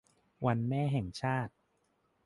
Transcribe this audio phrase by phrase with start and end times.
[0.45, 1.53] วันแม่แห่งชาติ